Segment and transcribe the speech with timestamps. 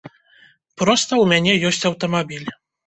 [0.83, 2.55] Проста, у мяне ёсць аўтамабіль.